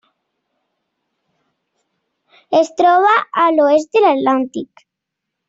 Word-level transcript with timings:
Es 2.61 2.73
troba 2.81 3.13
a 3.45 3.45
l'oest 3.59 3.93
de 3.99 4.05
l'Atlàntic. 4.07 4.85